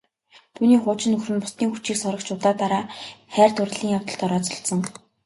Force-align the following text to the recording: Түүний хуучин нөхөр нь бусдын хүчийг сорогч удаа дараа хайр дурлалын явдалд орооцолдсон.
Түүний 0.55 0.79
хуучин 0.83 1.11
нөхөр 1.11 1.33
нь 1.35 1.41
бусдын 1.43 1.71
хүчийг 1.71 1.97
сорогч 1.99 2.27
удаа 2.35 2.53
дараа 2.61 2.83
хайр 3.33 3.51
дурлалын 3.53 3.95
явдалд 3.97 4.25
орооцолдсон. 4.25 4.79